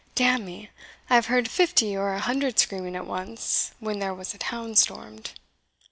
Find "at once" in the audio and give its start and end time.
2.95-3.69